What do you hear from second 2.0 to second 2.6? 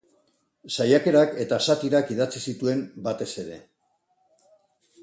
idatzi